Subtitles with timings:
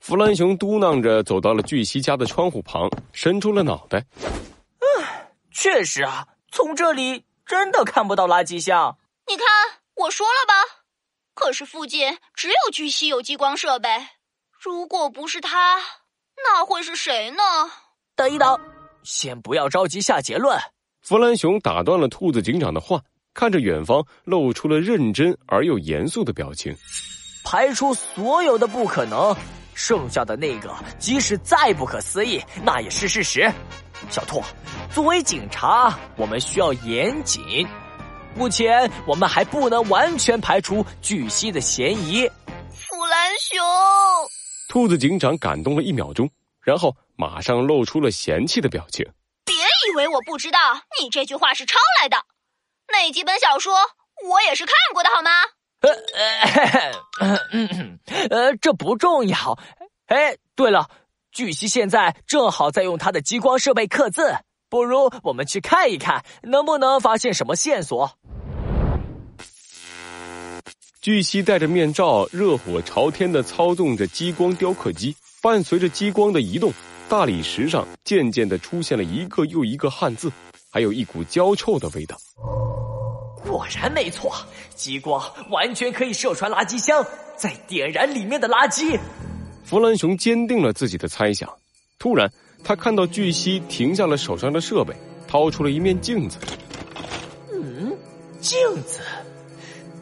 [0.00, 4.04] 弗兰熊嘟囔着走到了巨蜥家的窗户旁，伸出了脑袋。
[4.98, 8.96] 唉，确实啊，从这里真的看不到垃圾箱。
[9.28, 9.46] 你看，
[9.94, 10.54] 我说了吧。
[11.34, 13.88] 可是附近只有巨蜥有激光设备，
[14.58, 15.78] 如果不是他，
[16.36, 17.42] 那会是谁呢？
[18.16, 18.58] 等一等，
[19.02, 20.58] 先不要着急下结论。
[21.02, 23.00] 弗兰熊打断了兔子警长的话，
[23.34, 26.74] 看着远方，露出了认真而又严肃的表情。
[27.44, 29.36] 排除所有的不可能。
[29.80, 33.50] 剩下的那个，即使再不可思议，那也是事实。
[34.10, 34.42] 小兔，
[34.92, 37.66] 作为警察，我们需要严谨。
[38.36, 42.28] 目前，我们还不能完全排除巨蜥的嫌疑。
[42.28, 43.58] 弗兰熊，
[44.68, 46.28] 兔子警长感动了一秒钟，
[46.60, 49.06] 然后马上露出了嫌弃的表情。
[49.46, 50.58] 别以为我不知道，
[51.00, 52.18] 你这句话是抄来的。
[52.92, 53.74] 那几本小说，
[54.28, 55.30] 我也是看过的，好吗？
[55.80, 55.90] 呃
[57.18, 57.38] 呃，
[58.28, 59.58] 呃，这不重要。
[60.10, 60.88] 哎，对了，
[61.30, 64.34] 巨蜥现在正好在用它的激光设备刻字，
[64.68, 68.10] 不如我们去看一看，能不能发现什么线索？
[71.00, 76.72] 巨蜥戴着面罩，热火朝天的操纵着激光雕刻机，伴随着激光的移动，
[77.08, 80.32] 大理石上渐渐的出现了一个又一个汉字，
[80.72, 82.16] 还有一股焦臭的味道。
[83.44, 84.32] 果然没错，
[84.74, 87.06] 激光完全可以射穿垃圾箱，
[87.36, 88.98] 再点燃里面的垃圾。
[89.64, 91.48] 弗兰熊坚定了自己的猜想。
[91.98, 92.32] 突然，
[92.64, 94.94] 他看到巨蜥停下了手上的设备，
[95.28, 96.38] 掏出了一面镜子。
[97.52, 97.96] 嗯，
[98.40, 99.00] 镜子，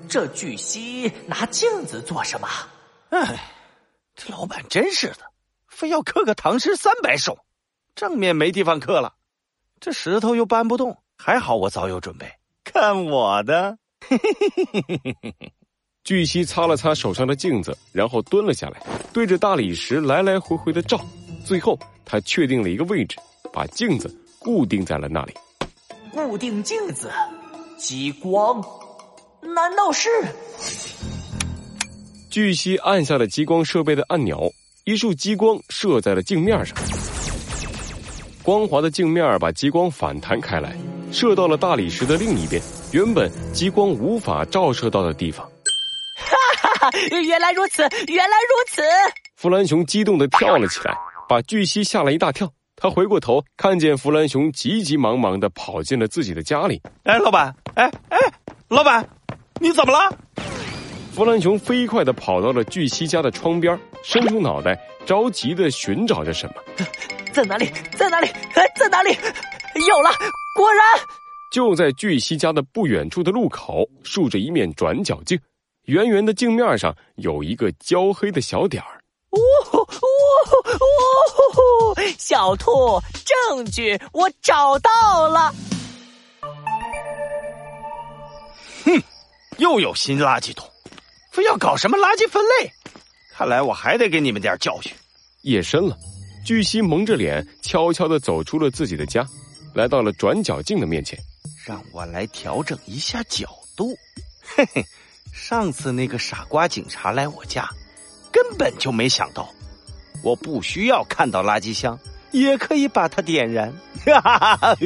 [0.08, 2.48] 这巨蜥拿镜子做什么？
[3.10, 3.52] 哎，
[4.14, 5.20] 这老板真是的，
[5.66, 7.38] 非要刻个唐诗三百首，
[7.94, 9.14] 正面没地方刻了，
[9.80, 11.02] 这石头又搬不动。
[11.16, 12.32] 还好我早有准备。
[12.64, 13.78] 看我的！
[16.08, 18.80] 巨蜥擦了擦手上的镜子，然后蹲了下来，
[19.12, 20.98] 对着大理石来来回回的照。
[21.44, 23.18] 最后，他确定了一个位置，
[23.52, 25.34] 把镜子固定在了那里。
[26.10, 27.10] 固定镜子，
[27.76, 28.58] 激光？
[29.42, 30.08] 难道是？
[32.30, 34.50] 巨蜥按下了激光设备的按钮，
[34.84, 36.74] 一束激光射在了镜面上。
[38.42, 40.74] 光滑的镜面把激光反弹开来。
[41.12, 45.46] 射到了大理石的另一边，原本激光无法照射到的地方。
[47.26, 48.82] 原来如此，原来如此！
[49.36, 50.96] 弗兰熊激动的跳了起来，
[51.28, 52.50] 把巨蜥吓了一大跳。
[52.76, 56.80] 他回过头，看见弗兰熊急急忙忙的跑进了自己的家里。
[57.04, 57.54] 哎，老板！
[57.74, 58.18] 哎哎，
[58.68, 59.08] 老板，
[59.60, 60.16] 你怎么了？
[61.12, 66.54] 弗兰熊飞快的跑到了巨蜥家的窗边，伸出脑袋，着急的寻找着什么。
[67.34, 67.68] 在哪里？
[67.96, 68.28] 在哪里？
[68.76, 69.10] 在哪里？
[69.10, 70.10] 有了！
[70.54, 70.84] 果然，
[71.50, 75.36] 就在巨蜥家的不远处的路口，竖着一面转角镜，
[75.88, 79.02] 圆圆的镜面上有一个焦黑的小点儿。
[79.30, 79.40] 哦
[79.72, 79.88] 哦
[81.96, 82.12] 哦！
[82.18, 85.54] 小兔，证据我找到了。
[88.84, 89.02] 哼，
[89.56, 90.68] 又有新垃圾桶，
[91.32, 92.70] 非要搞什么垃圾分类？
[93.32, 94.92] 看来我还得给你们点教训。
[95.40, 95.96] 夜深了，
[96.44, 99.26] 巨蜥蒙着脸，悄悄的走出了自己的家。
[99.74, 101.18] 来到了转角镜的面前，
[101.66, 103.96] 让我来调整一下角度。
[104.42, 104.84] 嘿嘿，
[105.32, 107.68] 上次那个傻瓜警察来我家，
[108.32, 109.48] 根本就没想到，
[110.22, 111.98] 我不需要看到垃圾箱
[112.32, 113.72] 也可以把它点燃。
[114.04, 114.76] 哈哈哈！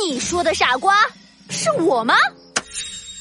[0.00, 0.94] 你说的傻瓜
[1.48, 2.14] 是我吗？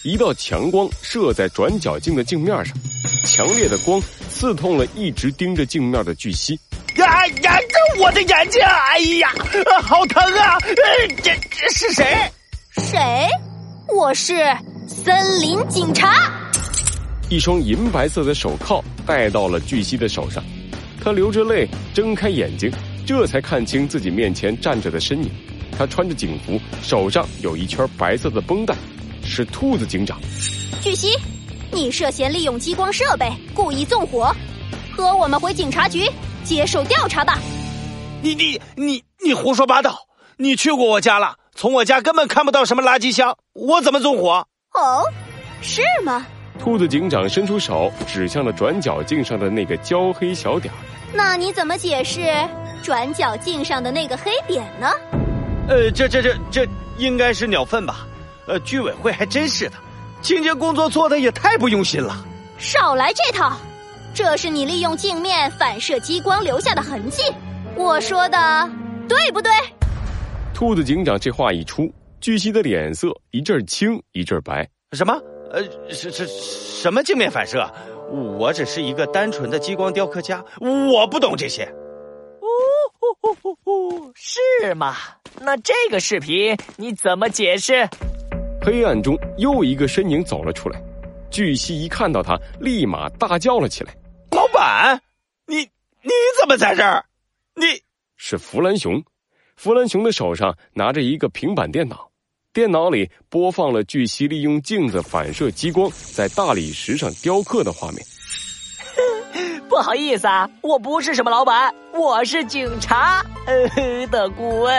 [0.04, 2.76] 一道强光射在转角镜的镜面上，
[3.24, 6.60] 强烈的光刺痛了一直盯着镜面的巨蜥。
[6.98, 7.58] 呀呀！
[7.60, 8.62] 这我的眼睛！
[8.64, 9.32] 哎呀，
[9.84, 10.58] 好疼啊！
[11.24, 12.32] 这这是谁？
[12.78, 13.30] 谁？
[13.88, 14.34] 我是
[14.92, 16.30] 森林警察。
[17.30, 20.44] 一双银白色的手铐戴到了巨蜥的手上，
[21.02, 22.70] 他流着泪睁开眼睛，
[23.08, 25.32] 这才看清自己面前站着的身影。
[25.78, 28.76] 他穿着警服，手上有一圈白色的绷带，
[29.24, 30.20] 是兔子警长。
[30.82, 31.18] 巨蜥，
[31.72, 34.36] 你涉嫌利用激光设备故意纵火，
[34.92, 36.06] 和我们回警察局。
[36.44, 37.40] 接受调查吧！
[38.22, 39.96] 你你你你胡说八道！
[40.36, 44.48] 你去过我家了，从我家根本看不到什么垃圾箱，我怎么纵火？
[44.74, 45.04] 哦，
[45.62, 46.26] 是吗？
[46.58, 50.78] 兔子警长伸出手指向了转角镜上的那个焦黑小点儿。
[51.14, 52.22] 那你怎么解释
[52.82, 54.88] 转角镜上的那个黑点呢？
[55.68, 58.08] 呃，这这这这应该是鸟粪吧？
[58.48, 59.76] 呃，居委会还真是的，
[60.22, 62.26] 清洁工作做的也太不用心了。
[62.58, 63.58] 少来这套！
[64.14, 67.24] 这是你利用镜面反射激光留下的痕迹，
[67.76, 68.70] 我说的
[69.08, 69.52] 对不对？
[70.54, 71.92] 兔子警长这话一出，
[72.22, 74.70] 巨蜥的脸色一阵青一阵白。
[74.94, 75.14] 什么？
[75.52, 77.70] 呃，是是什么镜面反射？
[78.38, 81.64] 我只是一个单纯的激光雕刻家，我不懂这些。
[81.64, 82.48] 哦
[82.94, 84.96] 呼呼呼呼，是吗？
[85.42, 87.88] 那这个视频你怎么解释？
[88.62, 90.82] 黑暗中又一个身影走了出来，
[91.32, 93.96] 巨蜥一看到他，立马大叫了起来
[94.32, 95.02] ：“老板，
[95.48, 97.04] 你你怎么在这儿？
[97.56, 97.82] 你
[98.18, 99.04] 是弗兰熊。”
[99.58, 102.11] 弗兰熊的手上拿着一个平板电脑，
[102.54, 108.06] 电脑里播放了巨蜥利用镜子反射激光在大理石上雕刻的画面。
[109.70, 114.74] 不好意思啊，我不是什么老板，我是警察呃 的顾问。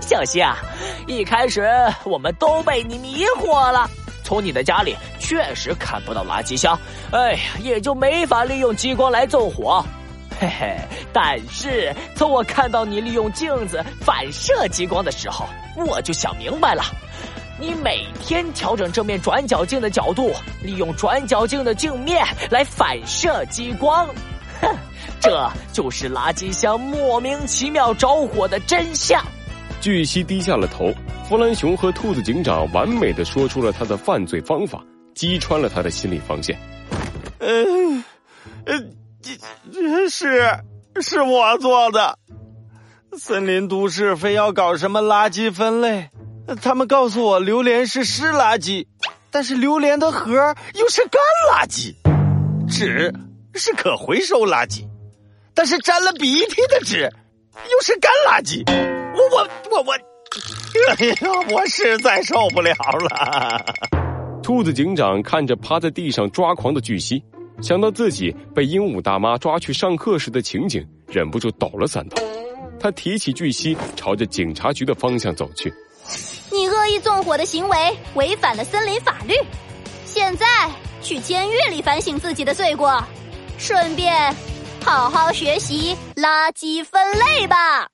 [0.00, 0.56] 小西啊，
[1.08, 1.68] 一开始
[2.04, 3.90] 我们都被你迷惑了，
[4.22, 6.78] 从你的家里确实看不到垃圾箱，
[7.10, 9.84] 哎呀，也就没法利用激光来纵火。
[10.40, 10.76] 嘿嘿，
[11.12, 15.46] 但是从我看到你利用镜子反射激光的时候，
[15.76, 16.82] 我就想明白了。
[17.60, 20.32] 你每天调整这面转角镜的角度，
[20.62, 24.06] 利用转角镜的镜面来反射激光，
[24.60, 24.72] 哼，
[25.18, 29.20] 这就是垃圾箱莫名其妙着火的真相。
[29.80, 30.92] 巨蜥低下了头，
[31.28, 34.80] 弗兰熊和兔子警长完美的说出了他的犯罪方法，
[35.16, 36.56] 击穿了他的心理防线。
[37.40, 38.04] 嗯，
[38.66, 38.74] 呃，
[40.08, 40.60] 是
[41.00, 42.18] 是我做的。
[43.16, 46.10] 森林都市非要搞什么垃圾分类。
[46.62, 48.86] 他们告诉我，榴莲是湿垃圾，
[49.30, 51.20] 但是榴莲的核又是干
[51.52, 51.94] 垃圾，
[52.66, 53.12] 纸
[53.54, 54.86] 是可回收垃圾，
[55.54, 57.02] 但是沾了鼻涕的纸
[57.70, 58.64] 又是干垃圾。
[59.14, 59.92] 我我我我，
[60.96, 61.16] 哎呀，
[61.50, 63.62] 我实在受不了了。
[64.42, 67.22] 兔子警长看着趴在地上抓狂的巨蜥，
[67.60, 72.16] 想到自己被鹦鹉大妈抓去上课时的情景，忍不住抖了三抖。
[72.80, 75.72] 他提起巨蜥，朝着警察局的方向走去。
[76.50, 79.34] 你恶意纵火的行为违反了森林法律，
[80.04, 80.46] 现在
[81.02, 83.02] 去监狱里反省自己的罪过，
[83.58, 84.34] 顺便
[84.84, 87.88] 好好学习垃圾分类吧。